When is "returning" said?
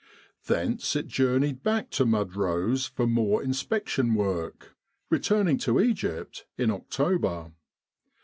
5.11-5.59